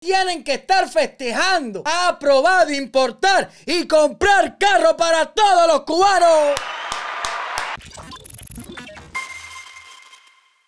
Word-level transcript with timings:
tienen 0.00 0.42
que 0.42 0.54
estar 0.54 0.88
festejando. 0.88 1.82
Ha 1.84 2.08
aprobado 2.08 2.72
importar 2.72 3.50
y 3.66 3.86
comprar 3.86 4.56
carro 4.56 4.96
para 4.96 5.26
todos 5.26 5.66
los 5.68 5.82
cubanos. 5.82 6.58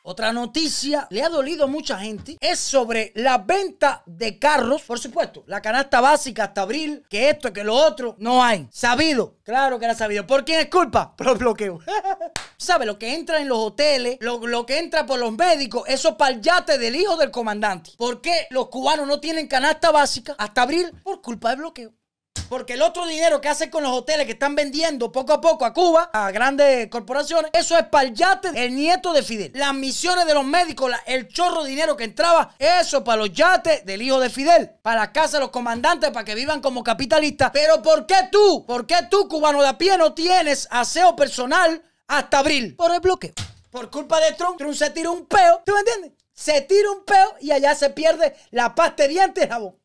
Otra 0.04 0.32
noticia, 0.32 1.06
le 1.10 1.22
ha 1.22 1.28
dolido 1.28 1.64
a 1.64 1.68
mucha 1.68 1.96
gente, 1.96 2.36
es 2.40 2.58
sobre 2.58 3.12
la 3.14 3.38
venta 3.38 4.02
de 4.04 4.38
carros. 4.38 4.82
Por 4.82 4.98
supuesto, 4.98 5.44
la 5.46 5.62
canasta 5.62 6.00
básica 6.00 6.44
hasta 6.44 6.62
abril, 6.62 7.04
que 7.08 7.30
esto, 7.30 7.52
que 7.52 7.62
lo 7.62 7.74
otro, 7.74 8.16
no 8.18 8.42
hay. 8.42 8.68
Sabido, 8.70 9.36
claro 9.44 9.78
que 9.78 9.84
era 9.84 9.94
sabido. 9.94 10.26
¿Por 10.26 10.44
quién 10.44 10.60
es 10.60 10.66
culpa? 10.66 11.14
Por 11.16 11.40
los. 11.40 11.54
¿Sabe? 12.62 12.86
Lo 12.86 12.98
que 12.98 13.14
entra 13.14 13.40
en 13.40 13.48
los 13.48 13.58
hoteles, 13.58 14.18
lo, 14.20 14.46
lo 14.46 14.64
que 14.64 14.78
entra 14.78 15.04
por 15.04 15.18
los 15.18 15.32
médicos, 15.32 15.82
eso 15.88 16.16
para 16.16 16.32
el 16.34 16.40
yate 16.40 16.78
del 16.78 16.94
hijo 16.96 17.16
del 17.16 17.30
comandante. 17.30 17.90
¿Por 17.98 18.20
qué 18.20 18.46
los 18.50 18.68
cubanos 18.68 19.06
no 19.06 19.18
tienen 19.20 19.48
canasta 19.48 19.90
básica 19.90 20.34
hasta 20.38 20.62
abril? 20.62 20.92
Por 21.02 21.20
culpa 21.20 21.50
del 21.50 21.58
bloqueo. 21.58 21.92
Porque 22.48 22.74
el 22.74 22.82
otro 22.82 23.06
dinero 23.06 23.40
que 23.40 23.48
hacen 23.48 23.70
con 23.70 23.82
los 23.82 23.92
hoteles 23.92 24.26
que 24.26 24.32
están 24.32 24.54
vendiendo 24.54 25.10
poco 25.10 25.32
a 25.32 25.40
poco 25.40 25.64
a 25.64 25.72
Cuba, 25.72 26.10
a 26.12 26.30
grandes 26.30 26.88
corporaciones, 26.88 27.50
eso 27.54 27.78
es 27.78 27.86
para 27.86 28.06
el 28.08 28.14
yate 28.14 28.50
el 28.54 28.74
nieto 28.74 29.12
de 29.14 29.22
Fidel. 29.22 29.52
Las 29.54 29.72
misiones 29.74 30.26
de 30.26 30.34
los 30.34 30.44
médicos, 30.44 30.90
la- 30.90 31.02
el 31.06 31.28
chorro 31.28 31.62
de 31.64 31.70
dinero 31.70 31.96
que 31.96 32.04
entraba, 32.04 32.54
eso 32.58 33.02
para 33.04 33.16
los 33.18 33.32
yates 33.32 33.84
del 33.86 34.02
hijo 34.02 34.20
de 34.20 34.28
Fidel. 34.28 34.70
Para 34.82 35.00
la 35.00 35.12
casa 35.12 35.38
de 35.38 35.40
los 35.44 35.50
comandantes, 35.50 36.10
para 36.10 36.24
que 36.24 36.34
vivan 36.34 36.60
como 36.60 36.82
capitalistas. 36.84 37.50
Pero 37.52 37.80
¿por 37.82 38.06
qué 38.06 38.28
tú, 38.30 38.64
por 38.66 38.86
qué 38.86 38.96
tú, 39.10 39.28
cubano 39.28 39.62
de 39.62 39.68
a 39.68 39.78
pie, 39.78 39.96
no 39.96 40.12
tienes 40.12 40.68
aseo 40.70 41.16
personal 41.16 41.82
hasta 42.18 42.38
abril? 42.38 42.76
Por 42.76 42.92
el 42.92 43.00
bloqueo. 43.00 43.32
Por 43.70 43.90
culpa 43.90 44.20
de 44.20 44.32
Trump, 44.32 44.58
Trump 44.58 44.74
se 44.74 44.90
tira 44.90 45.10
un 45.10 45.26
peo, 45.26 45.62
¿tú 45.64 45.72
me 45.72 45.80
entiendes? 45.80 46.12
Se 46.34 46.60
tira 46.62 46.90
un 46.90 47.04
peo 47.04 47.36
y 47.40 47.52
allá 47.52 47.74
se 47.74 47.90
pierde 47.90 48.34
la 48.50 48.74
pasta 48.74 49.04
de 49.04 49.08
dientes 49.08 49.48
jabón. 49.48 49.76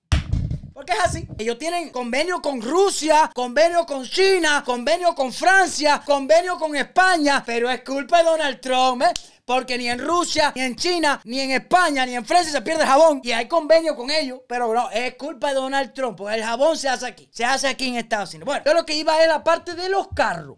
Porque 0.74 0.94
es 0.94 1.00
así. 1.00 1.28
Ellos 1.40 1.58
tienen 1.58 1.90
convenio 1.90 2.40
con 2.40 2.62
Rusia, 2.62 3.32
convenio 3.34 3.84
con 3.86 4.04
China, 4.04 4.62
convenio 4.64 5.16
con 5.16 5.34
Francia, 5.34 6.04
convenio 6.06 6.58
con 6.60 6.76
España. 6.76 7.42
Pero 7.44 7.68
es 7.72 7.82
culpa 7.82 8.20
de 8.20 8.26
Donald 8.26 8.60
Trump, 8.60 9.02
¿eh? 9.02 9.12
Porque 9.44 9.76
ni 9.76 9.90
en 9.90 9.98
Rusia, 9.98 10.52
ni 10.56 10.62
en 10.62 10.76
China, 10.76 11.20
ni 11.24 11.40
en 11.40 11.50
España, 11.50 12.06
ni 12.06 12.16
en 12.16 12.26
Francia 12.26 12.52
se 12.52 12.62
pierde 12.62 12.86
jabón. 12.86 13.22
Y 13.24 13.32
hay 13.32 13.48
convenio 13.48 13.96
con 13.96 14.12
ellos. 14.12 14.42
Pero 14.48 14.72
no, 14.72 14.92
es 14.92 15.16
culpa 15.16 15.48
de 15.48 15.56
Donald 15.56 15.94
Trump. 15.94 16.16
Porque 16.16 16.36
el 16.36 16.44
jabón 16.44 16.78
se 16.78 16.90
hace 16.90 17.08
aquí. 17.08 17.28
Se 17.32 17.44
hace 17.44 17.68
aquí 17.68 17.88
en 17.88 17.96
Estados 17.96 18.30
Unidos. 18.36 18.46
Bueno, 18.46 18.64
yo 18.64 18.74
lo 18.76 18.86
que 18.86 18.94
iba 18.94 19.20
es 19.20 19.28
la 19.28 19.44
parte 19.44 19.74
de 19.74 19.90
los 19.90 20.10
carros. 20.10 20.58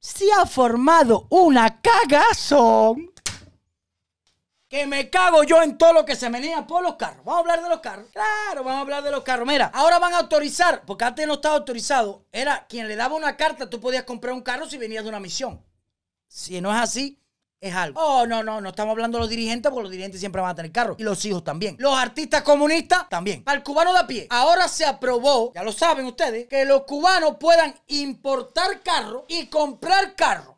Se 0.00 0.32
ha 0.32 0.46
formado 0.46 1.26
una 1.28 1.82
cagazón 1.82 3.12
que 4.66 4.86
me 4.86 5.10
cago 5.10 5.42
yo 5.42 5.62
en 5.62 5.76
todo 5.76 5.92
lo 5.92 6.04
que 6.06 6.16
se 6.16 6.30
venía 6.30 6.66
por 6.66 6.82
los 6.82 6.94
carros. 6.94 7.22
Vamos 7.22 7.36
a 7.36 7.40
hablar 7.40 7.62
de 7.62 7.68
los 7.68 7.80
carros. 7.80 8.06
Claro, 8.10 8.64
vamos 8.64 8.78
a 8.78 8.80
hablar 8.80 9.02
de 9.02 9.10
los 9.10 9.22
carros. 9.22 9.46
Mira, 9.46 9.70
ahora 9.74 9.98
van 9.98 10.14
a 10.14 10.20
autorizar, 10.20 10.86
porque 10.86 11.04
antes 11.04 11.26
no 11.26 11.34
estaba 11.34 11.56
autorizado. 11.56 12.24
Era 12.32 12.66
quien 12.66 12.88
le 12.88 12.96
daba 12.96 13.14
una 13.14 13.36
carta, 13.36 13.68
tú 13.68 13.78
podías 13.78 14.04
comprar 14.04 14.32
un 14.32 14.40
carro 14.40 14.70
si 14.70 14.78
venías 14.78 15.02
de 15.02 15.10
una 15.10 15.20
misión. 15.20 15.62
Si 16.28 16.60
no 16.62 16.74
es 16.74 16.80
así, 16.80 17.19
es 17.60 17.74
algo. 17.74 18.00
Oh, 18.00 18.26
no, 18.26 18.42
no, 18.42 18.60
no 18.60 18.70
estamos 18.70 18.92
hablando 18.92 19.18
de 19.18 19.22
los 19.22 19.30
dirigentes, 19.30 19.70
porque 19.70 19.82
los 19.82 19.90
dirigentes 19.90 20.18
siempre 20.18 20.40
van 20.40 20.52
a 20.52 20.54
tener 20.54 20.72
carro. 20.72 20.96
Y 20.98 21.02
los 21.02 21.24
hijos 21.24 21.44
también. 21.44 21.76
Los 21.78 21.96
artistas 21.96 22.42
comunistas 22.42 23.08
también. 23.08 23.44
Para 23.44 23.58
el 23.58 23.62
cubano 23.62 23.92
de 23.92 23.98
a 23.98 24.06
pie. 24.06 24.26
Ahora 24.30 24.66
se 24.68 24.84
aprobó, 24.84 25.52
ya 25.54 25.62
lo 25.62 25.72
saben 25.72 26.06
ustedes, 26.06 26.48
que 26.48 26.64
los 26.64 26.82
cubanos 26.82 27.36
puedan 27.38 27.74
importar 27.88 28.82
carros 28.82 29.24
y 29.28 29.46
comprar 29.46 30.14
carros. 30.14 30.56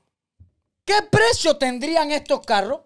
¿Qué 0.84 1.02
precio 1.10 1.56
tendrían 1.56 2.10
estos 2.12 2.40
carros? 2.46 2.80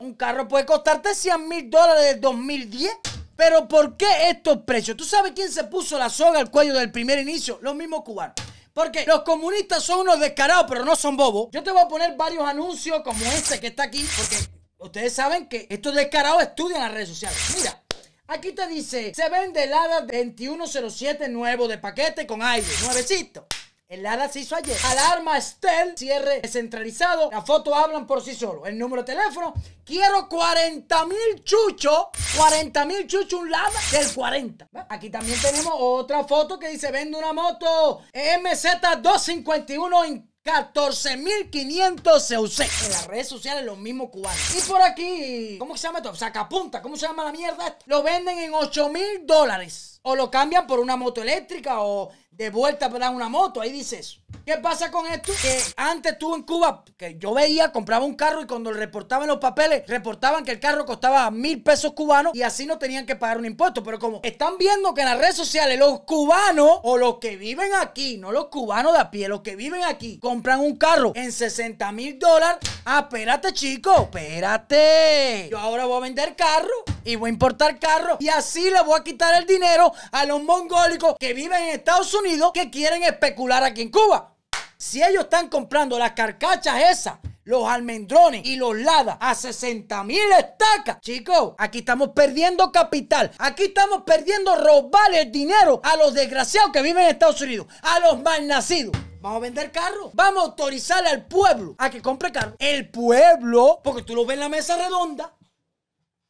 Un 0.00 0.14
carro 0.14 0.48
puede 0.48 0.64
costarte 0.64 1.14
100 1.14 1.48
mil 1.48 1.70
dólares 1.70 2.04
del 2.04 2.20
2010. 2.20 2.92
Pero 3.36 3.68
¿por 3.68 3.96
qué 3.96 4.30
estos 4.30 4.58
precios? 4.62 4.96
¿Tú 4.96 5.04
sabes 5.04 5.32
quién 5.32 5.52
se 5.52 5.64
puso 5.64 5.96
la 5.96 6.10
soga 6.10 6.40
al 6.40 6.50
cuello 6.50 6.74
del 6.74 6.90
primer 6.90 7.20
inicio? 7.20 7.58
Los 7.62 7.76
mismos 7.76 8.02
cubanos. 8.02 8.34
Porque 8.78 9.04
los 9.06 9.22
comunistas 9.22 9.82
son 9.82 10.02
unos 10.02 10.20
descarados, 10.20 10.66
pero 10.68 10.84
no 10.84 10.94
son 10.94 11.16
bobos. 11.16 11.48
Yo 11.50 11.64
te 11.64 11.72
voy 11.72 11.82
a 11.82 11.88
poner 11.88 12.14
varios 12.16 12.44
anuncios 12.44 13.02
como 13.02 13.24
este 13.24 13.58
que 13.58 13.66
está 13.66 13.82
aquí, 13.82 14.06
porque 14.16 14.36
ustedes 14.78 15.12
saben 15.12 15.48
que 15.48 15.66
estos 15.68 15.96
descarados 15.96 16.42
estudian 16.42 16.82
las 16.82 16.92
redes 16.92 17.08
sociales. 17.08 17.36
Mira, 17.56 17.82
aquí 18.28 18.52
te 18.52 18.68
dice, 18.68 19.12
se 19.12 19.28
vende 19.30 19.64
el 19.64 19.74
HADA 19.74 20.02
2107 20.02 21.28
nuevo 21.28 21.66
de 21.66 21.78
paquete 21.78 22.24
con 22.24 22.40
aire, 22.40 22.68
nuevecito. 22.84 23.48
El 23.88 24.04
HADA 24.04 24.28
se 24.28 24.40
hizo 24.40 24.54
ayer. 24.54 24.76
Alarma 24.84 25.38
Estel, 25.38 25.96
cierre 25.96 26.42
descentralizado. 26.42 27.30
Las 27.32 27.46
fotos 27.46 27.72
hablan 27.74 28.06
por 28.06 28.22
sí 28.22 28.34
solo. 28.34 28.66
El 28.66 28.78
número 28.78 29.02
de 29.02 29.14
teléfono. 29.14 29.54
Quiero 29.82 30.28
40 30.28 31.06
mil 31.06 31.42
chuchos. 31.42 32.08
40 32.36 32.84
mil 32.84 33.06
chuchos, 33.06 33.40
un 33.40 33.50
LADA 33.50 33.80
del 33.92 34.12
40. 34.12 34.68
¿Va? 34.76 34.86
Aquí 34.90 35.08
también 35.08 35.40
tenemos 35.40 35.72
otra 35.74 36.22
foto 36.24 36.58
que 36.58 36.68
dice: 36.68 36.92
vende 36.92 37.16
una 37.16 37.32
moto 37.32 38.02
MZ251 38.12 40.06
en 40.06 40.28
14.500 40.44 42.20
se 42.20 42.38
usé 42.38 42.64
en 42.64 42.92
las 42.92 43.06
redes 43.06 43.28
sociales 43.28 43.64
los 43.64 43.76
mismos 43.76 44.08
cubanos. 44.10 44.54
Y 44.56 44.60
por 44.68 44.80
aquí, 44.80 45.56
¿cómo 45.58 45.76
se 45.76 45.86
llama 45.86 45.98
esto? 45.98 46.14
Sacapunta, 46.14 46.80
¿cómo 46.80 46.96
se 46.96 47.06
llama 47.06 47.24
la 47.24 47.32
mierda? 47.32 47.66
esta? 47.66 47.84
Lo 47.84 48.02
venden 48.02 48.38
en 48.38 48.54
8 48.54 48.88
mil 48.88 49.26
dólares. 49.26 49.97
O 50.10 50.16
lo 50.16 50.30
cambian 50.30 50.66
por 50.66 50.80
una 50.80 50.96
moto 50.96 51.20
eléctrica 51.20 51.82
o 51.82 52.10
de 52.30 52.48
vuelta 52.48 52.88
para 52.88 53.10
una 53.10 53.28
moto. 53.28 53.60
Ahí 53.60 53.70
dice 53.70 53.98
eso. 53.98 54.20
¿Qué 54.46 54.56
pasa 54.56 54.90
con 54.90 55.06
esto? 55.06 55.32
Que 55.42 55.60
antes 55.76 56.18
tú 56.18 56.34
en 56.34 56.42
Cuba, 56.42 56.84
que 56.96 57.18
yo 57.18 57.34
veía, 57.34 57.72
compraba 57.72 58.04
un 58.04 58.14
carro 58.14 58.40
y 58.40 58.46
cuando 58.46 58.72
le 58.72 58.78
reportaban 58.78 59.28
los 59.28 59.38
papeles, 59.38 59.86
reportaban 59.86 60.44
que 60.44 60.52
el 60.52 60.60
carro 60.60 60.86
costaba 60.86 61.30
mil 61.30 61.62
pesos 61.62 61.92
cubanos 61.92 62.34
y 62.34 62.42
así 62.42 62.64
no 62.64 62.78
tenían 62.78 63.04
que 63.04 63.16
pagar 63.16 63.38
un 63.38 63.44
impuesto. 63.44 63.82
Pero 63.82 63.98
como 63.98 64.20
están 64.22 64.56
viendo 64.56 64.94
que 64.94 65.02
en 65.02 65.08
las 65.08 65.18
redes 65.18 65.34
sociales 65.34 65.78
los 65.78 66.00
cubanos 66.00 66.80
o 66.84 66.96
los 66.96 67.18
que 67.18 67.36
viven 67.36 67.72
aquí, 67.74 68.16
no 68.16 68.32
los 68.32 68.46
cubanos 68.46 68.94
de 68.94 69.00
a 69.00 69.10
pie, 69.10 69.28
los 69.28 69.42
que 69.42 69.56
viven 69.56 69.82
aquí, 69.84 70.18
compran 70.18 70.60
un 70.60 70.76
carro 70.76 71.12
en 71.16 71.32
60 71.32 71.92
mil 71.92 72.18
dólares. 72.18 72.58
Ah, 72.86 73.00
espérate, 73.00 73.52
chico, 73.52 73.92
espérate. 74.04 75.48
Yo 75.50 75.58
ahora 75.58 75.84
voy 75.84 75.98
a 75.98 76.00
vender 76.00 76.36
carro 76.36 76.84
y 77.04 77.16
voy 77.16 77.28
a 77.28 77.32
importar 77.32 77.78
carro 77.78 78.16
y 78.20 78.28
así 78.28 78.70
le 78.70 78.80
voy 78.82 78.98
a 78.98 79.04
quitar 79.04 79.34
el 79.34 79.46
dinero 79.46 79.92
a 80.12 80.24
los 80.24 80.42
mongólicos 80.42 81.16
que 81.18 81.34
viven 81.34 81.62
en 81.62 81.68
Estados 81.70 82.12
Unidos 82.14 82.52
que 82.52 82.70
quieren 82.70 83.02
especular 83.02 83.62
aquí 83.64 83.82
en 83.82 83.90
Cuba. 83.90 84.34
Si 84.76 85.02
ellos 85.02 85.24
están 85.24 85.48
comprando 85.48 85.98
las 85.98 86.12
carcachas 86.12 86.90
esas, 86.90 87.18
los 87.44 87.66
almendrones 87.66 88.44
y 88.44 88.56
los 88.56 88.76
ladas 88.76 89.16
a 89.20 89.34
60 89.34 90.04
mil 90.04 90.20
estacas, 90.38 91.00
chicos, 91.00 91.54
aquí 91.58 91.78
estamos 91.78 92.10
perdiendo 92.10 92.70
capital. 92.70 93.30
Aquí 93.38 93.64
estamos 93.64 94.02
perdiendo 94.04 94.54
robarle 94.54 95.22
el 95.22 95.32
dinero 95.32 95.80
a 95.82 95.96
los 95.96 96.14
desgraciados 96.14 96.70
que 96.72 96.82
viven 96.82 97.04
en 97.04 97.10
Estados 97.10 97.40
Unidos, 97.40 97.66
a 97.82 98.00
los 98.00 98.22
malnacidos. 98.22 98.92
Vamos 99.20 99.38
a 99.38 99.40
vender 99.40 99.72
carros. 99.72 100.10
Vamos 100.12 100.42
a 100.42 100.46
autorizarle 100.46 101.08
al 101.08 101.26
pueblo 101.26 101.74
a 101.78 101.90
que 101.90 102.00
compre 102.00 102.30
carros. 102.30 102.54
El 102.58 102.88
pueblo, 102.90 103.80
porque 103.82 104.02
tú 104.02 104.14
lo 104.14 104.24
ves 104.24 104.34
en 104.34 104.40
la 104.40 104.48
mesa 104.48 104.76
redonda, 104.76 105.34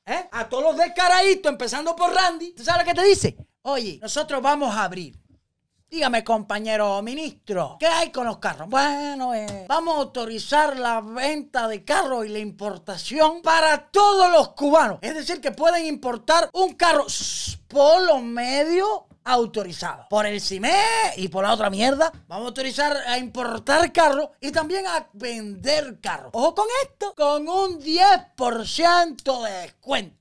¿eh? 0.07 0.29
A 0.33 0.49
todos 0.49 0.63
los 0.63 0.77
descaraditos, 0.77 1.53
empezando 1.53 1.95
por 1.95 2.15
Randy. 2.15 2.53
¿Tú 2.53 2.65
sabes 2.65 2.87
lo 2.87 2.93
que 2.93 3.01
te 3.01 3.07
dice? 3.07 3.37
Oye, 3.71 3.99
nosotros 4.01 4.41
vamos 4.41 4.75
a 4.75 4.85
abrir. 4.85 5.15
Dígame, 5.91 6.25
compañero 6.25 7.03
ministro, 7.03 7.77
¿qué 7.79 7.87
hay 7.87 8.11
con 8.11 8.27
los 8.27 8.39
carros? 8.39 8.67
Bueno, 8.67 9.35
eh, 9.35 9.67
vamos 9.69 9.95
a 9.95 10.01
autorizar 10.01 10.79
la 10.79 11.03
venta 11.03 11.69
de 11.69 11.85
carros 11.85 12.25
y 12.25 12.31
la 12.31 12.39
importación 12.39 13.43
para 13.43 13.91
todos 13.91 14.31
los 14.33 14.55
cubanos. 14.55 14.99
Es 15.03 15.15
decir, 15.15 15.43
que 15.43 15.53
pueden 15.53 15.85
importar 15.85 16.49
un 16.55 16.77
carro 16.77 17.05
por 17.69 18.03
los 18.07 18.23
medios 18.23 18.89
autorizados. 19.23 20.07
Por 20.09 20.25
el 20.25 20.41
CIME 20.41 20.73
y 21.19 21.29
por 21.29 21.45
la 21.45 21.53
otra 21.53 21.69
mierda. 21.69 22.11
Vamos 22.27 22.47
a 22.47 22.49
autorizar 22.49 22.97
a 23.07 23.19
importar 23.19 23.93
carros 23.93 24.31
y 24.41 24.51
también 24.51 24.87
a 24.87 25.09
vender 25.13 26.01
carros. 26.01 26.31
Ojo 26.33 26.55
con 26.55 26.67
esto, 26.85 27.15
con 27.15 27.47
un 27.47 27.81
10% 27.81 29.45
de 29.45 29.53
descuento. 29.61 30.18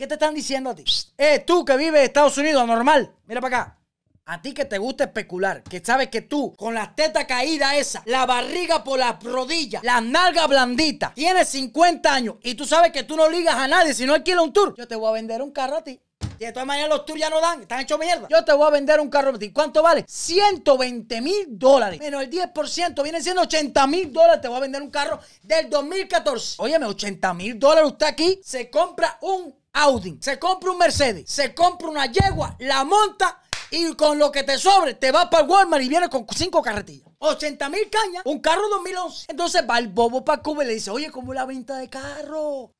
¿Qué 0.00 0.06
te 0.06 0.14
están 0.14 0.34
diciendo 0.34 0.70
a 0.70 0.74
ti? 0.74 0.82
Eh, 1.18 1.40
tú 1.40 1.62
que 1.62 1.76
vives 1.76 2.00
en 2.00 2.06
Estados 2.06 2.38
Unidos, 2.38 2.66
normal. 2.66 3.12
Mira 3.26 3.38
para 3.42 3.60
acá. 3.60 3.78
A 4.24 4.40
ti 4.40 4.54
que 4.54 4.64
te 4.64 4.78
gusta 4.78 5.04
especular, 5.04 5.62
que 5.62 5.84
sabes 5.84 6.08
que 6.08 6.22
tú, 6.22 6.54
con 6.56 6.72
las 6.72 6.96
tetas 6.96 7.26
caídas 7.26 7.74
esa, 7.74 8.02
la 8.06 8.24
barriga 8.24 8.82
por 8.82 8.98
las 8.98 9.22
rodillas, 9.22 9.84
las 9.84 10.02
nalgas 10.02 10.48
blanditas, 10.48 11.12
tienes 11.12 11.48
50 11.48 12.14
años 12.14 12.36
y 12.42 12.54
tú 12.54 12.64
sabes 12.64 12.92
que 12.92 13.02
tú 13.02 13.14
no 13.14 13.28
ligas 13.28 13.56
a 13.56 13.68
nadie 13.68 13.92
si 13.92 14.06
no 14.06 14.14
alquilas 14.14 14.42
un 14.42 14.54
tour. 14.54 14.74
Yo 14.74 14.88
te 14.88 14.96
voy 14.96 15.10
a 15.10 15.12
vender 15.12 15.42
un 15.42 15.50
carro 15.50 15.76
a 15.76 15.84
ti. 15.84 16.00
Y 16.38 16.46
de 16.46 16.52
todas 16.52 16.66
maneras 16.66 16.88
los 16.88 17.04
tours 17.04 17.20
ya 17.20 17.28
no 17.28 17.38
dan, 17.38 17.60
están 17.60 17.80
hechos 17.80 17.98
mierda. 17.98 18.26
Yo 18.30 18.42
te 18.42 18.54
voy 18.54 18.66
a 18.66 18.70
vender 18.70 19.00
un 19.00 19.10
carro 19.10 19.34
a 19.34 19.38
ti. 19.38 19.52
¿Cuánto 19.52 19.82
vale? 19.82 20.06
120 20.08 21.20
mil 21.20 21.44
dólares. 21.50 22.00
Menos 22.00 22.22
el 22.22 22.30
10% 22.30 23.02
viene 23.02 23.20
siendo 23.22 23.42
80 23.42 23.86
mil 23.86 24.10
dólares. 24.10 24.40
Te 24.40 24.48
voy 24.48 24.56
a 24.56 24.60
vender 24.60 24.80
un 24.80 24.90
carro 24.90 25.20
del 25.42 25.68
2014. 25.68 26.54
Óyeme, 26.56 26.86
80 26.86 27.34
mil 27.34 27.58
dólares 27.58 27.90
usted 27.90 28.06
aquí 28.06 28.40
se 28.42 28.70
compra 28.70 29.18
un 29.20 29.59
Audi, 29.72 30.18
se 30.20 30.38
compra 30.38 30.70
un 30.72 30.78
Mercedes, 30.78 31.30
se 31.30 31.54
compra 31.54 31.88
una 31.88 32.06
yegua, 32.06 32.56
la 32.58 32.84
monta 32.84 33.40
y 33.70 33.94
con 33.94 34.18
lo 34.18 34.32
que 34.32 34.42
te 34.42 34.58
sobre 34.58 34.94
te 34.94 35.12
vas 35.12 35.26
para 35.26 35.44
Walmart 35.44 35.82
y 35.84 35.88
vienes 35.88 36.08
con 36.08 36.26
cinco 36.36 36.60
carretillas. 36.60 37.08
80 37.18 37.68
mil 37.68 37.88
cañas, 37.90 38.22
un 38.24 38.40
carro 38.40 38.68
2011. 38.68 39.26
Entonces 39.28 39.62
va 39.68 39.78
el 39.78 39.88
bobo 39.88 40.24
para 40.24 40.42
Cuba 40.42 40.64
y 40.64 40.68
le 40.68 40.74
dice, 40.74 40.90
oye, 40.90 41.10
¿cómo 41.10 41.32
la 41.32 41.44
venta 41.44 41.76
de 41.76 41.88
carro? 41.88 42.74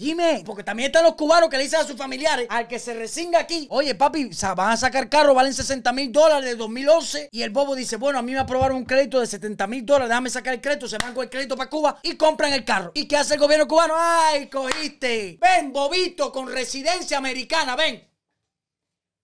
Dime, 0.00 0.42
porque 0.46 0.64
también 0.64 0.86
están 0.86 1.04
los 1.04 1.14
cubanos 1.14 1.50
que 1.50 1.58
le 1.58 1.64
dicen 1.64 1.80
a 1.80 1.84
sus 1.84 1.94
familiares, 1.94 2.46
al 2.48 2.66
que 2.66 2.78
se 2.78 2.94
resinga 2.94 3.38
aquí, 3.38 3.66
oye 3.68 3.94
papi, 3.94 4.30
van 4.56 4.72
a 4.72 4.76
sacar 4.78 5.10
carro, 5.10 5.34
valen 5.34 5.52
60 5.52 5.92
mil 5.92 6.10
dólares 6.10 6.46
de 6.46 6.56
2011. 6.56 7.28
Y 7.30 7.42
el 7.42 7.50
bobo 7.50 7.74
dice, 7.74 7.96
bueno, 7.96 8.18
a 8.18 8.22
mí 8.22 8.32
me 8.32 8.38
aprobaron 8.38 8.78
un 8.78 8.86
crédito 8.86 9.20
de 9.20 9.26
70 9.26 9.66
mil 9.66 9.84
dólares, 9.84 10.08
déjame 10.08 10.30
sacar 10.30 10.54
el 10.54 10.62
crédito, 10.62 10.88
se 10.88 10.96
van 10.96 11.12
con 11.12 11.24
el 11.24 11.28
crédito 11.28 11.54
para 11.54 11.68
Cuba 11.68 12.00
y 12.02 12.16
compran 12.16 12.54
el 12.54 12.64
carro. 12.64 12.92
¿Y 12.94 13.06
qué 13.06 13.18
hace 13.18 13.34
el 13.34 13.40
gobierno 13.40 13.68
cubano? 13.68 13.92
¡Ay, 13.94 14.46
cogiste! 14.46 15.38
Ven, 15.38 15.70
bobito, 15.70 16.32
con 16.32 16.50
residencia 16.50 17.18
americana, 17.18 17.76
ven. 17.76 18.02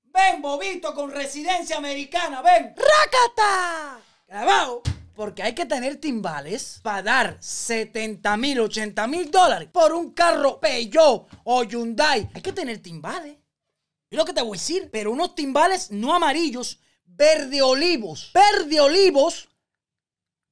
Ven, 0.04 0.42
bobito, 0.42 0.94
con 0.94 1.10
residencia 1.10 1.78
americana, 1.78 2.42
ven. 2.42 2.74
¡Rácata! 2.76 3.98
Grabado. 4.28 4.82
Porque 5.16 5.42
hay 5.42 5.54
que 5.54 5.64
tener 5.64 5.96
timbales 5.96 6.78
para 6.82 7.02
dar 7.02 7.36
70 7.40 8.36
mil, 8.36 8.60
80 8.60 9.06
mil 9.06 9.30
dólares 9.30 9.68
por 9.72 9.94
un 9.94 10.12
carro 10.12 10.60
Peugeot 10.60 11.26
o 11.44 11.64
Hyundai. 11.64 12.28
Hay 12.34 12.42
que 12.42 12.52
tener 12.52 12.78
timbales. 12.78 13.38
Es 14.10 14.16
lo 14.16 14.26
que 14.26 14.34
te 14.34 14.42
voy 14.42 14.58
a 14.58 14.60
decir. 14.60 14.90
Pero 14.92 15.10
unos 15.10 15.34
timbales 15.34 15.90
no 15.90 16.14
amarillos, 16.14 16.78
verde 17.06 17.62
olivos. 17.62 18.30
Verde 18.34 18.78
olivos 18.78 19.48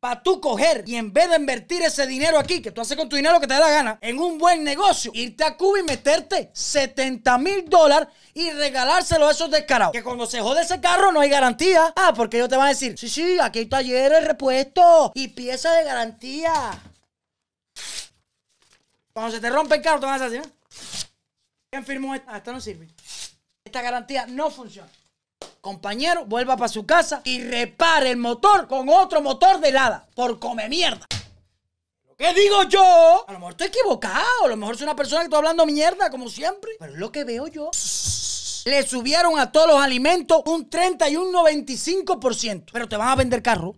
para 0.05 0.23
tú 0.23 0.39
coger 0.39 0.85
y 0.87 0.97
en 0.97 1.15
vez 1.15 1.31
de 1.31 1.37
invertir 1.37 1.81
ese 1.81 2.07
dinero 2.07 2.39
aquí, 2.39 2.61
que 2.61 2.71
tú 2.71 2.83
haces 2.83 2.95
con 2.95 3.09
tu 3.09 3.17
dinero 3.17 3.41
que 3.41 3.47
te 3.47 3.55
dé 3.55 3.61
la 3.61 3.71
gana, 3.71 3.99
en 4.03 4.19
un 4.19 4.37
buen 4.37 4.63
negocio, 4.63 5.11
irte 5.15 5.45
a 5.45 5.57
Cuba 5.57 5.81
y 5.81 5.83
meterte 5.83 6.51
70 6.53 7.39
mil 7.39 7.65
dólares 7.71 8.11
y 8.35 8.51
regalárselo 8.51 9.27
a 9.27 9.31
esos 9.31 9.51
descarados. 9.51 9.95
Que 9.95 10.03
cuando 10.03 10.27
se 10.27 10.43
jode 10.43 10.61
ese 10.61 10.79
carro 10.79 11.11
no 11.11 11.21
hay 11.21 11.31
garantía. 11.31 11.91
Ah, 11.97 12.13
porque 12.15 12.37
ellos 12.37 12.51
te 12.51 12.57
van 12.59 12.67
a 12.67 12.69
decir, 12.69 12.99
sí, 12.99 13.09
sí, 13.09 13.39
aquí 13.41 13.61
hay 13.61 13.67
talleres, 13.67 14.23
repuestos 14.27 15.13
y 15.15 15.29
piezas 15.29 15.75
de 15.79 15.85
garantía. 15.85 16.53
Cuando 19.15 19.35
se 19.35 19.41
te 19.41 19.49
rompe 19.49 19.77
el 19.77 19.81
carro, 19.81 20.01
te 20.01 20.07
van 20.07 20.21
a 20.21 20.29
decir, 20.29 20.47
¿no? 20.47 20.53
¿Quién 21.71 21.87
firmó 21.87 22.15
esta? 22.15 22.31
Ah, 22.31 22.37
esta 22.37 22.53
no 22.53 22.61
sirve. 22.61 22.91
Esta 23.65 23.81
garantía 23.81 24.27
no 24.27 24.51
funciona. 24.51 24.91
Compañero, 25.65 26.27
vuelva 26.27 26.59
para 26.59 26.69
su 26.69 26.85
casa 26.85 27.23
y 27.25 27.41
repare 27.41 28.11
el 28.11 28.19
motor 28.19 28.69
con 28.69 28.87
otro 28.91 29.23
motor 29.23 29.61
de 29.61 29.71
helada. 29.71 30.07
Por 30.15 30.39
come 30.39 30.69
mierda. 30.69 31.07
Lo 32.07 32.15
que 32.17 32.35
digo 32.35 32.65
yo, 32.65 33.25
a 33.27 33.33
lo 33.33 33.39
mejor 33.39 33.53
estoy 33.53 33.69
equivocado. 33.69 34.45
A 34.45 34.49
lo 34.49 34.59
mejor 34.59 34.77
soy 34.77 34.85
una 34.85 34.95
persona 34.95 35.23
que 35.23 35.29
está 35.29 35.39
hablando 35.39 35.65
mierda, 35.65 36.11
como 36.11 36.29
siempre. 36.29 36.73
Pero 36.79 36.93
es 36.93 36.99
lo 36.99 37.11
que 37.11 37.25
veo 37.25 37.47
yo. 37.47 37.71
Le 38.67 38.87
subieron 38.87 39.39
a 39.39 39.53
todos 39.53 39.69
los 39.69 39.81
alimentos 39.81 40.43
un 40.45 40.69
30 40.69 41.09
y 41.09 41.17
un 41.17 41.33
95%. 41.33 42.67
Pero 42.71 42.87
te 42.87 42.99
van 42.99 43.09
a 43.09 43.17
vender 43.17 43.43
carro. 43.43 43.75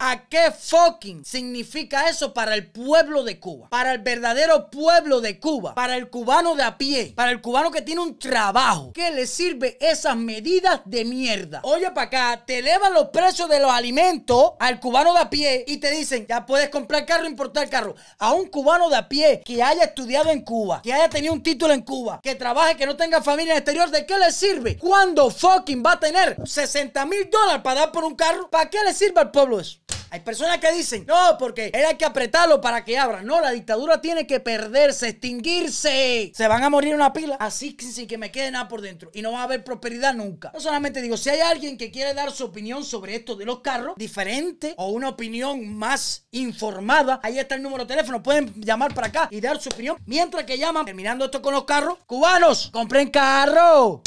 ¿A 0.00 0.28
qué 0.28 0.52
fucking 0.52 1.24
significa 1.24 2.08
eso 2.08 2.32
para 2.32 2.54
el 2.54 2.70
pueblo 2.70 3.24
de 3.24 3.40
Cuba? 3.40 3.68
Para 3.68 3.92
el 3.92 3.98
verdadero 3.98 4.70
pueblo 4.70 5.20
de 5.20 5.40
Cuba. 5.40 5.74
Para 5.74 5.96
el 5.96 6.08
cubano 6.08 6.54
de 6.54 6.62
a 6.62 6.78
pie. 6.78 7.12
Para 7.16 7.32
el 7.32 7.40
cubano 7.40 7.72
que 7.72 7.82
tiene 7.82 8.00
un 8.02 8.16
trabajo. 8.16 8.92
¿Qué 8.92 9.10
le 9.10 9.26
sirve 9.26 9.76
esas 9.80 10.16
medidas 10.16 10.82
de 10.84 11.04
mierda? 11.04 11.60
Oye, 11.64 11.90
para 11.90 12.06
acá, 12.06 12.44
te 12.46 12.58
elevan 12.58 12.94
los 12.94 13.08
precios 13.08 13.48
de 13.48 13.58
los 13.58 13.72
alimentos 13.72 14.52
al 14.60 14.78
cubano 14.78 15.12
de 15.14 15.18
a 15.18 15.30
pie 15.30 15.64
y 15.66 15.78
te 15.78 15.90
dicen, 15.90 16.26
ya 16.28 16.46
puedes 16.46 16.68
comprar 16.68 17.04
carro 17.04 17.24
e 17.24 17.30
importar 17.30 17.68
carro. 17.68 17.96
A 18.18 18.32
un 18.34 18.46
cubano 18.46 18.88
de 18.88 18.96
a 18.96 19.08
pie 19.08 19.42
que 19.44 19.60
haya 19.64 19.82
estudiado 19.82 20.30
en 20.30 20.42
Cuba, 20.42 20.80
que 20.80 20.92
haya 20.92 21.08
tenido 21.08 21.32
un 21.32 21.42
título 21.42 21.74
en 21.74 21.82
Cuba, 21.82 22.20
que 22.22 22.36
trabaje, 22.36 22.76
que 22.76 22.86
no 22.86 22.96
tenga 22.96 23.20
familia 23.20 23.54
en 23.54 23.56
el 23.56 23.62
exterior, 23.62 23.90
¿de 23.90 24.06
qué 24.06 24.16
le 24.16 24.30
sirve? 24.30 24.78
¿Cuándo 24.78 25.28
fucking 25.28 25.82
va 25.84 25.92
a 25.92 26.00
tener 26.00 26.36
60 26.46 27.04
mil 27.06 27.28
dólares 27.28 27.62
para 27.64 27.80
dar 27.80 27.92
por 27.92 28.04
un 28.04 28.14
carro? 28.14 28.48
¿Para 28.48 28.70
qué 28.70 28.78
le 28.84 28.94
sirve 28.94 29.20
al 29.20 29.32
pueblo 29.32 29.58
eso? 29.58 29.80
Hay 30.10 30.20
personas 30.20 30.58
que 30.58 30.72
dicen, 30.72 31.04
no, 31.06 31.36
porque 31.38 31.70
él 31.74 31.84
hay 31.84 31.96
que 31.96 32.04
apretarlo 32.04 32.60
para 32.60 32.84
que 32.84 32.98
abra. 32.98 33.22
No, 33.22 33.40
la 33.40 33.50
dictadura 33.50 34.00
tiene 34.00 34.26
que 34.26 34.40
perderse, 34.40 35.08
extinguirse. 35.08 36.32
Se 36.34 36.48
van 36.48 36.64
a 36.64 36.70
morir 36.70 36.94
una 36.94 37.12
pila. 37.12 37.36
Así 37.38 37.74
que 37.74 37.84
sin 37.86 38.06
que 38.06 38.16
me 38.16 38.30
quede 38.30 38.50
nada 38.50 38.68
por 38.68 38.80
dentro. 38.80 39.10
Y 39.12 39.22
no 39.22 39.32
va 39.32 39.40
a 39.40 39.44
haber 39.44 39.64
prosperidad 39.64 40.14
nunca. 40.14 40.50
No 40.54 40.60
solamente 40.60 41.02
digo, 41.02 41.16
si 41.16 41.30
hay 41.30 41.40
alguien 41.40 41.76
que 41.76 41.90
quiere 41.90 42.14
dar 42.14 42.30
su 42.30 42.44
opinión 42.44 42.84
sobre 42.84 43.16
esto 43.16 43.36
de 43.36 43.44
los 43.44 43.60
carros, 43.60 43.94
diferente 43.96 44.74
o 44.76 44.88
una 44.88 45.10
opinión 45.10 45.76
más 45.76 46.26
informada, 46.30 47.20
ahí 47.22 47.38
está 47.38 47.54
el 47.54 47.62
número 47.62 47.84
de 47.84 47.88
teléfono. 47.88 48.22
Pueden 48.22 48.54
llamar 48.60 48.94
para 48.94 49.08
acá 49.08 49.28
y 49.30 49.40
dar 49.40 49.60
su 49.60 49.68
opinión. 49.68 49.96
Mientras 50.06 50.44
que 50.44 50.58
llaman, 50.58 50.86
terminando 50.86 51.26
esto 51.26 51.42
con 51.42 51.52
los 51.52 51.64
carros, 51.64 51.98
cubanos, 52.06 52.70
compren 52.72 53.10
carro. 53.10 54.02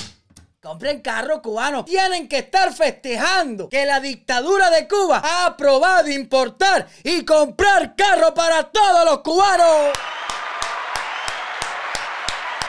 Compren 0.61 1.01
carro 1.01 1.41
cubano. 1.41 1.83
Tienen 1.85 2.27
que 2.27 2.37
estar 2.37 2.71
festejando 2.71 3.67
que 3.67 3.83
la 3.83 3.99
dictadura 3.99 4.69
de 4.69 4.87
Cuba 4.87 5.19
ha 5.25 5.47
aprobado 5.47 6.07
importar 6.07 6.87
y 7.03 7.25
comprar 7.25 7.95
carro 7.95 8.31
para 8.35 8.69
todos 8.69 9.05
los 9.05 9.21
cubanos. 9.21 9.97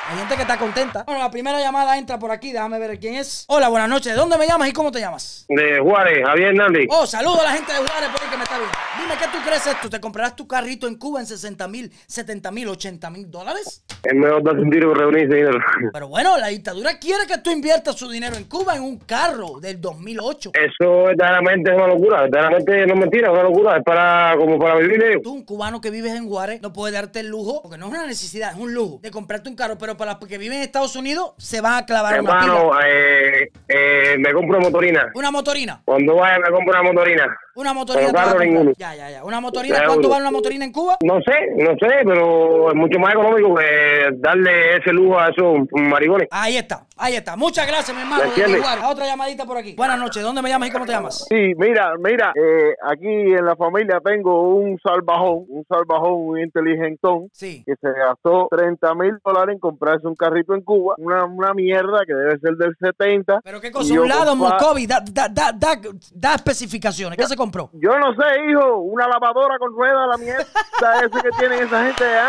Hay 0.05 0.19
gente 0.19 0.35
que 0.35 0.43
está 0.43 0.59
contenta. 0.59 1.05
Bueno, 1.05 1.21
la 1.21 1.31
primera 1.31 1.61
llamada 1.61 1.97
entra 1.97 2.19
por 2.19 2.33
aquí. 2.33 2.51
Déjame 2.51 2.77
ver 2.81 2.99
quién 2.99 3.15
es. 3.15 3.45
Hola, 3.47 3.69
buenas 3.69 3.89
noches. 3.89 4.13
¿De 4.13 4.19
dónde 4.19 4.37
me 4.37 4.49
llamas 4.49 4.69
y 4.69 4.73
cómo 4.73 4.91
te 4.91 4.99
llamas? 4.99 5.47
de 5.49 5.79
Juárez, 5.81 6.25
Javier 6.27 6.49
Hernández. 6.49 6.87
Oh, 6.89 7.07
saludo 7.07 7.41
a 7.41 7.45
la 7.45 7.53
gente 7.53 7.73
de 7.73 7.79
Juárez 7.79 8.09
por 8.11 8.23
ahí 8.23 8.31
que 8.31 8.37
me 8.37 8.43
está 8.43 8.59
viendo. 8.59 8.75
Dime, 8.99 9.15
¿qué 9.19 9.27
tú 9.27 9.45
crees 9.45 9.67
esto? 9.67 9.89
¿Te 9.89 10.01
comprarás 10.01 10.35
tu 10.35 10.47
carrito 10.47 10.89
en 10.89 10.97
Cuba 10.97 11.21
en 11.21 11.27
60 11.27 11.69
mil, 11.69 11.93
70 12.07 12.51
mil, 12.51 12.69
80 12.69 13.11
mil 13.11 13.31
dólares? 13.31 13.85
Es 14.03 14.15
mejor 14.15 14.43
darse 14.43 14.61
un 14.61 14.71
tiro 14.71 14.93
que 14.93 14.99
reunirse 14.99 15.37
dinero. 15.37 15.59
Pero 15.93 16.09
bueno, 16.09 16.37
la 16.37 16.49
dictadura 16.49 16.99
quiere 16.99 17.27
que 17.27 17.39
tú 17.39 17.51
inviertas 17.51 17.97
su 17.97 18.09
dinero 18.09 18.37
en 18.37 18.45
Cuba 18.45 18.75
en 18.75 18.83
un 18.83 18.99
carro 18.99 19.61
del 19.61 19.81
2008. 19.81 20.53
Eso 20.55 21.05
verdaderamente 21.05 21.71
es 21.71 21.77
una 21.77 21.87
locura, 21.87 22.23
verdaderamente 22.23 22.87
no 22.87 22.95
es 22.95 23.01
mentira, 23.01 23.29
es 23.29 23.33
una 23.33 23.43
locura, 23.45 23.77
es 23.77 23.85
para 23.85 24.37
como 24.37 24.59
para 24.59 24.77
vivir 24.77 25.03
ellos. 25.05 25.23
Tú, 25.23 25.33
un 25.33 25.45
cubano 25.45 25.81
que 25.81 25.91
vives 25.91 26.13
en 26.15 26.29
Juárez, 26.29 26.61
no 26.61 26.73
puede 26.73 26.93
darte 26.93 27.21
el 27.21 27.29
lujo, 27.29 27.63
porque 27.63 27.79
no 27.79 27.87
es 27.87 27.93
una 27.93 28.07
necesidad, 28.07 28.53
es 28.53 28.59
un 28.59 28.75
lujo 28.75 28.99
de 29.01 29.11
comprarte 29.11 29.49
un 29.49 29.55
carro, 29.55 29.77
pero 29.79 29.92
para 29.97 30.19
los 30.19 30.29
que 30.29 30.39
viven 30.39 30.59
en 30.59 30.65
Estados 30.65 30.97
Unidos 30.97 31.33
se 31.39 31.61
van 31.61 31.75
a 31.83 31.87
clavar 31.87 32.21
una 32.21 32.31
Hermano, 32.33 32.71
pila. 32.71 32.81
eh, 32.89 33.49
eh, 33.69 34.17
me 34.19 34.33
compro 34.33 34.61
motorina. 34.61 35.11
Una 35.15 35.31
motorina. 35.31 35.81
Cuando 35.85 36.17
vaya 36.17 36.39
me 36.39 36.51
compro 36.51 36.73
una 36.81 36.83
motorina. 36.93 37.37
Una 37.55 37.73
motorina. 37.75 38.11
Pero 38.13 38.39
ninguno. 38.41 38.73
Ya, 38.79 38.95
ya, 38.95 39.11
ya. 39.11 39.25
Una 39.25 39.41
motorina. 39.41 39.79
Ya, 39.81 39.87
¿Cuánto 39.87 40.09
vale 40.09 40.23
una 40.23 40.31
motorina 40.31 40.65
en 40.65 40.73
Cuba? 40.73 40.97
No 41.03 41.21
sé, 41.21 41.33
no 41.57 41.73
sé, 41.79 41.97
pero 42.05 42.71
es 42.71 42.75
mucho 42.75 42.99
más 42.99 43.13
económico 43.13 43.55
que 43.55 44.09
darle 44.15 44.77
ese 44.79 44.93
lujo 44.93 45.19
a 45.21 45.29
esos 45.29 45.59
maricones. 45.73 46.29
Ahí 46.31 46.57
está, 46.57 46.85
ahí 47.03 47.17
está. 47.17 47.37
Muchas 47.37 47.67
gracias, 47.67 47.95
mi 47.97 48.03
hermano. 48.03 48.25
Juárez. 48.31 48.85
Otra 48.87 49.07
llamadita 49.07 49.45
por 49.45 49.57
aquí. 49.57 49.75
Buenas 49.77 49.99
noches. 49.99 50.23
¿Dónde 50.23 50.41
me 50.43 50.49
llamas 50.49 50.69
y 50.69 50.73
cómo 50.73 50.87
te 50.87 50.93
llamas? 50.93 51.27
Sí, 51.29 51.53
mira, 51.57 51.93
mira, 51.99 52.33
eh, 52.35 52.75
aquí 52.91 53.07
en 53.07 53.45
la 53.45 53.57
familia 53.57 54.01
tengo 54.05 54.43
un 54.55 54.79
salvajón, 54.83 55.45
un 55.49 55.65
salvajón 55.69 56.25
muy 56.27 56.43
inteligentón 56.43 57.29
Sí. 57.33 57.63
que 57.67 57.75
se 57.81 57.89
gastó 57.93 58.49
30 58.51 58.95
mil 58.95 59.19
dólares 59.25 59.55
en 59.55 59.61
comprarse 59.61 60.07
un 60.07 60.15
carrito 60.15 60.55
en 60.55 60.63
Cuba, 60.63 60.95
una, 60.99 61.25
una 61.25 61.53
mierda 61.55 62.01
que 62.07 62.15
debe 62.15 62.39
ser 62.39 62.55
del 62.57 62.75
70. 62.81 63.41
Pero 63.43 63.61
qué 63.61 63.71
cosa, 63.71 63.93
un 63.95 64.09
lado, 64.09 64.37
Moscovi, 64.37 64.87
da, 64.87 65.01
da, 65.11 65.29
da, 65.29 65.53
da, 65.53 65.77
da 66.15 66.35
especificaciones. 66.35 67.19
¿Qué 67.19 67.27
se 67.27 67.37
compró? 67.37 67.71
Yo 67.75 67.99
no 67.99 68.13
sé, 68.15 68.51
hijo, 68.51 68.79
una 68.79 69.09
lavadora 69.09 69.59
con 69.59 69.73
ruedas, 69.75 70.09
la 70.09 70.17
mierda 70.19 70.45
ese 71.05 71.23
que 71.23 71.31
tienen 71.39 71.65
esa 71.65 71.85
gente 71.85 72.05
allá. 72.05 72.29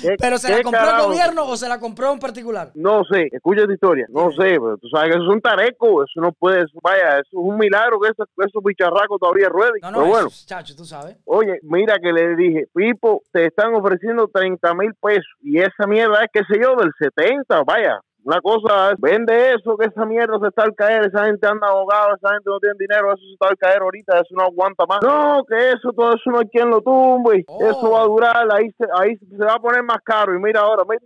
¿Qué- 0.00 0.16
¿Pero 0.18 0.38
se 0.38 0.50
la 0.50 0.62
compró 0.62 0.80
el 0.82 0.86
carajo? 0.88 1.08
gobierno 1.08 1.46
o 1.46 1.56
se 1.56 1.68
la 1.68 1.78
compró 1.80 2.12
en 2.12 2.18
particular? 2.18 2.70
No 2.74 3.02
sé, 3.04 3.28
escucha 3.32 3.62
esta 3.62 3.72
historia, 3.74 4.06
no 4.10 4.30
sé, 4.30 4.36
pero 4.60 4.76
tú 4.78 4.88
sabes 4.88 5.10
que 5.10 5.16
eso 5.16 5.24
es 5.24 5.32
un 5.34 5.40
tareco, 5.40 6.02
eso 6.04 6.20
no 6.20 6.32
puede, 6.32 6.60
eso- 6.64 6.78
vaya, 6.82 7.14
eso 7.18 7.28
es 7.30 7.32
un 7.34 7.56
milagro 7.58 7.98
que 8.00 8.08
esos, 8.10 8.26
esos 8.38 8.62
bicharracos 8.62 9.18
todavía 9.20 9.48
rueden. 9.48 9.74
No, 9.82 9.90
no, 9.90 9.98
pero 9.98 10.10
bueno, 10.10 10.28
chacho, 10.46 10.74
tú 10.76 10.84
sabes. 10.84 11.16
Oye, 11.24 11.58
mira 11.62 11.98
que 11.98 12.12
le 12.12 12.36
dije, 12.36 12.66
Pipo, 12.74 13.22
te 13.32 13.46
están 13.46 13.74
ofreciendo 13.74 14.28
30 14.28 14.74
mil 14.74 14.92
pesos 15.00 15.24
y 15.42 15.58
esa 15.58 15.86
mierda 15.86 16.22
es, 16.24 16.30
qué 16.32 16.40
sé 16.50 16.60
yo, 16.62 16.74
del 16.76 16.90
70, 16.98 17.62
vaya. 17.64 18.00
Una 18.26 18.40
cosa 18.40 18.90
es, 18.90 19.00
vende 19.00 19.54
eso, 19.54 19.76
que 19.76 19.86
esa 19.86 20.04
mierda 20.04 20.36
se 20.40 20.48
está 20.48 20.64
al 20.64 20.74
caer, 20.74 21.06
esa 21.06 21.26
gente 21.26 21.46
anda 21.46 21.68
ahogada, 21.68 22.16
esa 22.16 22.30
gente 22.30 22.50
no 22.50 22.58
tiene 22.58 22.74
dinero, 22.76 23.12
eso 23.12 23.22
se 23.22 23.32
está 23.34 23.46
al 23.46 23.56
caer 23.56 23.82
ahorita, 23.82 24.16
eso 24.16 24.34
no 24.34 24.42
aguanta 24.42 24.84
más. 24.84 24.98
No, 25.00 25.44
que 25.44 25.68
eso, 25.70 25.92
todo 25.94 26.08
eso 26.12 26.30
no 26.32 26.40
hay 26.40 26.48
quien 26.48 26.68
lo 26.68 26.80
tumbe, 26.82 27.44
Oh. 27.46 27.58
eso 27.62 27.88
va 27.92 28.00
a 28.02 28.06
durar, 28.06 28.48
ahí 28.52 28.68
se, 28.76 28.84
ahí 28.98 29.16
se 29.16 29.44
va 29.44 29.54
a 29.54 29.60
poner 29.60 29.84
más 29.84 29.98
caro. 30.02 30.34
Y 30.34 30.40
mira 30.40 30.58
ahora, 30.58 30.82
mira, 30.88 31.00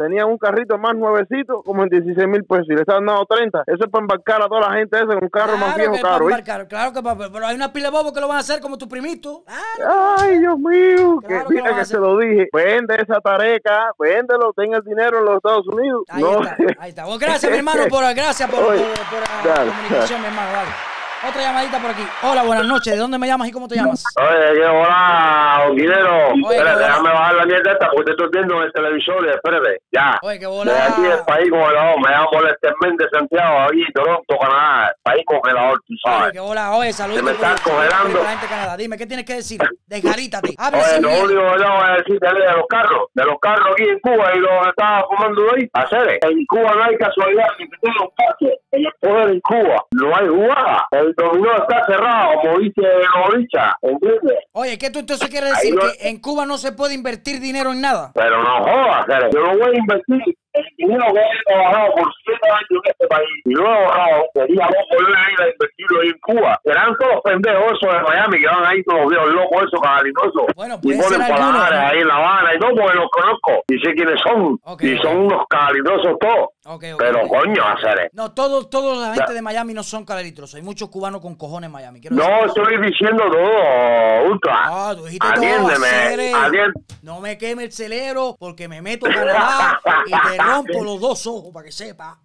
tenían 0.00 0.26
un 0.28 0.38
carrito 0.38 0.78
más 0.78 0.94
nuevecito, 0.96 1.62
como 1.62 1.82
en 1.82 1.88
16 1.90 2.26
mil 2.28 2.44
pesos, 2.44 2.66
y 2.70 2.74
le 2.74 2.80
están 2.80 3.04
dando 3.04 3.26
30. 3.26 3.62
Eso 3.66 3.84
es 3.84 3.90
para 3.90 4.02
embarcar 4.02 4.42
a 4.42 4.48
toda 4.48 4.60
la 4.62 4.72
gente 4.74 4.96
esa 4.96 5.06
con 5.06 5.18
un 5.22 5.28
carro 5.28 5.56
más 5.58 5.76
viejo 5.76 5.92
que 5.94 6.00
caro. 6.00 6.24
¿eh? 6.24 6.32
embarcar, 6.32 6.68
claro 6.68 6.92
que 6.92 7.02
para, 7.02 7.30
pero 7.30 7.46
hay 7.46 7.54
una 7.56 7.72
pila 7.72 7.90
de 7.90 7.96
bobos 7.96 8.12
que 8.12 8.20
lo 8.20 8.28
van 8.28 8.38
a 8.38 8.40
hacer 8.40 8.60
como 8.60 8.78
tu 8.78 8.88
primito. 8.88 9.44
Claro. 9.76 10.14
Ay, 10.18 10.38
Dios 10.38 10.58
mío, 10.58 11.18
que 11.20 11.26
Claro 11.28 11.48
que 11.48 11.54
lo 11.54 11.62
mira 11.62 11.76
que 11.76 11.84
se 11.84 11.98
lo 11.98 12.16
dije. 12.18 12.48
Vende 12.52 12.94
esa 12.96 13.20
tareca, 13.20 13.92
véndelo, 13.98 14.52
ten 14.54 14.72
el 14.74 14.82
dinero 14.82 15.18
en 15.18 15.24
los 15.26 15.36
Estados 15.36 15.66
Unidos. 15.68 16.04
Ahí 16.08 16.22
no. 16.22 16.42
está, 16.42 16.56
ahí 16.78 16.88
está. 16.90 17.04
Bueno, 17.04 17.18
gracias, 17.18 17.52
mi 17.52 17.58
hermano, 17.58 17.82
por, 17.90 18.02
gracias 18.14 18.50
por, 18.50 18.60
por- 18.60 18.76
por 18.76 19.48
la 19.48 19.54
comunicación, 19.72 20.20
mi 20.20 20.26
hermano. 20.28 20.52
Dale. 20.52 20.89
Otra 21.28 21.42
llamadita 21.42 21.78
por 21.78 21.90
aquí. 21.90 22.02
Hola, 22.22 22.42
buenas 22.44 22.64
noches. 22.64 22.94
¿De 22.94 22.98
dónde 22.98 23.18
me 23.18 23.26
llamas 23.26 23.48
y 23.48 23.52
cómo 23.52 23.68
te 23.68 23.74
llamas? 23.76 24.02
Oye, 24.18 24.54
qué 24.58 24.64
hola. 24.66 25.64
Oye, 25.68 25.84
Espérate, 25.84 26.78
qué 26.78 26.84
déjame 26.86 27.08
bajar 27.10 27.34
la 27.34 27.44
mierda 27.44 27.72
esta 27.72 27.90
porque 27.90 28.04
te 28.04 28.10
estoy 28.12 28.28
viendo 28.32 28.56
en 28.56 28.62
el 28.62 28.72
televisor. 28.72 29.28
Espérate, 29.28 29.82
ya. 29.92 30.18
Oye, 30.22 30.38
qué 30.38 30.46
De 30.46 30.50
bola. 30.50 30.86
aquí 30.86 31.02
del 31.02 31.18
país 31.26 31.50
congelador. 31.50 32.00
Me 32.00 32.08
llamo 32.10 32.40
Lester 32.40 32.74
Santiago, 33.12 33.58
aquí, 33.60 33.84
Toronto, 33.92 34.38
Canadá. 34.40 34.94
País 35.02 35.22
congelador, 35.26 35.78
tú 35.86 35.92
Oye, 35.92 36.00
sabes. 36.18 36.32
qué 36.32 36.40
bola. 36.40 36.72
Oye, 36.72 36.92
saludos. 36.94 37.18
Se 37.18 37.22
me 37.22 37.32
están 37.32 37.56
congelando. 37.62 38.22
La 38.22 38.30
gente 38.30 38.46
de 38.46 38.50
Canadá. 38.50 38.76
Dime, 38.78 38.96
¿qué 38.96 39.06
tienes 39.06 39.26
que 39.26 39.34
decir? 39.34 39.60
Desgarítate. 39.90 40.54
Oye, 40.56 41.00
lo 41.02 41.08
único 41.08 41.26
que 41.26 41.34
yo 41.34 41.68
voy 41.68 41.84
a 41.88 41.96
decirte 41.98 42.26
es 42.28 42.32
de 42.32 42.52
los 42.56 42.66
carros, 42.68 43.08
de 43.12 43.24
los 43.24 43.38
carros 43.40 43.66
aquí 43.72 43.82
en 43.88 43.98
Cuba 43.98 44.30
y 44.36 44.38
los 44.38 44.50
que 44.62 44.68
estaba 44.70 45.04
fumando 45.10 45.42
ahí, 45.52 45.68
hacer 45.72 46.18
En 46.22 46.46
Cuba 46.46 46.74
no 46.76 46.84
hay 46.84 46.96
casualidad 46.96 47.46
que 47.58 47.66
te 47.66 47.76
den 47.82 47.94
los 47.98 48.08
pases. 48.16 48.58
En 48.70 48.86
el 48.86 48.92
poder 49.00 49.30
en 49.30 49.40
Cuba 49.40 49.84
no 50.00 50.16
hay 50.16 50.28
jugada. 50.28 50.86
El 50.92 51.12
dominó 51.14 51.56
está 51.56 51.84
cerrado, 51.86 52.40
como 52.40 52.58
dice 52.60 52.82
Loricha, 53.16 53.74
¿entiendes? 53.82 54.38
Oye, 54.52 54.78
¿qué 54.78 54.90
tú 54.90 55.00
entonces 55.00 55.28
quieres 55.28 55.50
decir? 55.50 55.74
no- 55.74 55.80
Que 55.82 56.08
en 56.08 56.20
Cuba 56.20 56.46
no 56.46 56.56
se 56.56 56.70
puede 56.70 56.94
invertir 56.94 57.40
dinero 57.40 57.72
en 57.72 57.80
nada. 57.80 58.12
Pero 58.14 58.42
no 58.44 58.62
jodas, 58.62 59.06
yo 59.34 59.40
no 59.40 59.58
voy 59.58 59.74
a 59.74 59.78
invertir 59.78 60.36
el 60.52 60.64
dinero 60.76 61.04
que 61.12 61.20
he 61.20 61.42
trabajado 61.46 61.92
por 61.94 62.06
siete 62.24 62.48
años 62.50 62.80
en 62.84 62.90
este 62.90 63.06
país 63.06 63.28
y 63.44 63.50
lo 63.54 63.64
he 63.64 63.68
ahorrado, 63.68 64.24
sería 64.34 64.66
loco 64.66 64.94
yo 64.98 65.08
ir 65.08 65.40
a 65.40 65.50
invertirlo 65.50 66.00
ahí 66.00 66.08
en 66.08 66.18
Cuba. 66.20 66.60
Serán 66.64 66.96
todos 66.98 67.20
pendejos 67.24 67.72
esos 67.80 67.92
de 67.94 68.00
Miami 68.02 68.38
que 68.40 68.46
van 68.46 68.64
ahí 68.66 68.82
todos 68.84 69.00
los 69.02 69.10
viejos 69.10 69.28
locos, 69.34 69.62
esos 69.66 69.80
cabalinosos. 69.80 70.44
Bueno, 70.56 70.78
y 70.82 70.94
ponen 70.98 71.20
palabras 71.20 71.70
¿no? 71.70 71.86
ahí 71.88 71.98
en 71.98 72.08
La 72.08 72.14
Habana 72.16 72.54
y 72.54 72.58
todo 72.58 72.70
porque 72.74 72.94
los 72.96 73.10
conozco 73.10 73.52
y 73.68 73.78
sé 73.78 73.94
quiénes 73.94 74.20
son. 74.22 74.58
Ok, 74.64 74.82
y 74.82 74.98
son 74.98 75.16
unos 75.18 75.42
cabalinosos 75.48 76.18
todos. 76.20 76.48
Ok, 76.66 76.84
ok, 76.94 76.98
Pero 76.98 77.26
coño, 77.28 77.62
hacer 77.64 78.10
No, 78.12 78.32
todos, 78.32 78.68
todos 78.70 78.98
la 78.98 79.14
gente 79.14 79.32
de 79.32 79.42
Miami 79.42 79.74
no 79.74 79.82
son 79.82 80.04
caleritos. 80.04 80.54
Hay 80.54 80.62
muchos 80.62 80.88
cubanos 80.90 81.20
con 81.20 81.34
cojones 81.36 81.66
en 81.68 81.72
Miami. 81.72 82.00
Quiero 82.00 82.16
No 82.16 82.44
estoy 82.46 82.80
diciendo 82.80 83.24
todo, 83.30 84.30
Ultra. 84.30 84.54
Ah, 84.64 84.92
tú 84.96 85.04
dijiste 85.04 85.26
todo, 85.26 85.36
Atiéndeme, 85.44 85.86
acere. 85.86 86.34
atiéndeme. 86.34 86.72
No 87.02 87.20
me 87.20 87.38
queme 87.38 87.64
el 87.64 87.72
celero 87.72 88.36
porque 88.38 88.68
me 88.68 88.82
meto 88.82 89.06
a 89.06 89.10
Canadá 89.10 89.80
y 90.06 90.10
te 90.10 90.39
rompo 90.42 90.84
los 90.84 91.00
dos 91.00 91.26
ojos 91.26 91.52
para 91.52 91.66
que 91.66 91.72
sepa. 91.72 92.18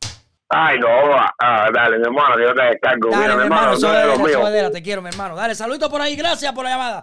Ay, 0.49 0.77
no, 0.79 0.87
ah, 1.41 1.69
dale, 1.73 1.97
mi 1.97 2.03
hermano, 2.03 2.35
que 2.35 2.43
yo 2.43 2.53
te 2.53 2.63
descargo. 2.63 3.09
Dale, 3.09 3.23
Mira, 3.23 3.35
mi 3.35 3.43
hermano, 3.43 3.75
sobedera, 3.77 4.05
los 4.05 4.19
míos. 4.19 4.31
sobedera, 4.33 4.71
te 4.71 4.83
quiero, 4.83 5.01
mi 5.01 5.09
hermano. 5.09 5.35
Dale, 5.35 5.55
saludito 5.55 5.89
por 5.89 6.01
ahí, 6.01 6.15
gracias 6.15 6.53
por 6.53 6.63
la 6.63 6.69
llamada. 6.69 7.01